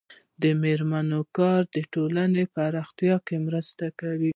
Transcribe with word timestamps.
د 0.41 0.43
میرمنو 0.61 1.21
کار 1.37 1.61
د 1.75 1.77
ټولنې 1.93 2.43
پراختیا 2.55 3.15
مرسته 3.47 3.85
کوي. 3.99 4.29